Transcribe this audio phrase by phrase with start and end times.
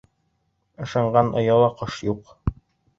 [0.87, 2.37] Ышанған ояла ҡош юҡ.